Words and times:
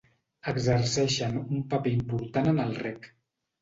Exerceixen 0.51 1.39
un 1.43 1.63
paper 1.77 1.95
important 2.01 2.53
en 2.57 2.67
el 2.69 2.79
reg. 2.85 3.13